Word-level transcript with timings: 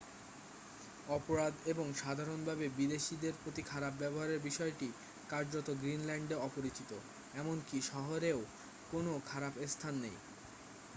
"অপরাধ 1.07 1.53
এবং 1.65 1.87
সাধারণভাবে 1.95 2.65
বিদেশীদের 2.77 3.33
প্রতি 3.41 3.61
খারাপ 3.63 3.93
ব্যবহারের 3.99 4.39
বিষয়টি 4.41 4.87
কার্যত 5.29 5.67
গ্রিনল্যান্ডে 5.81 6.35
অপরিচিত। 6.41 6.91
এমনকি 7.33 7.77
শহরেও 7.91 8.39
কোনও 8.91 9.13
"খারাপ 9.25 9.53
স্থান" 9.67 9.95
নেই। 9.99 10.17